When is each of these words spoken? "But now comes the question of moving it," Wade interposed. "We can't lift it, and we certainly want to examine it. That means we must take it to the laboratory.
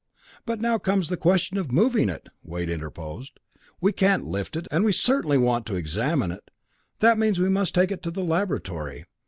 "But 0.47 0.59
now 0.59 0.79
comes 0.79 1.09
the 1.09 1.15
question 1.15 1.59
of 1.59 1.71
moving 1.71 2.09
it," 2.09 2.27
Wade 2.41 2.71
interposed. 2.71 3.39
"We 3.79 3.93
can't 3.93 4.25
lift 4.25 4.55
it, 4.55 4.67
and 4.71 4.83
we 4.83 4.91
certainly 4.93 5.37
want 5.37 5.67
to 5.67 5.75
examine 5.75 6.31
it. 6.31 6.49
That 7.01 7.19
means 7.19 7.39
we 7.39 7.49
must 7.49 7.75
take 7.75 7.91
it 7.91 8.01
to 8.01 8.09
the 8.09 8.23
laboratory. 8.23 9.05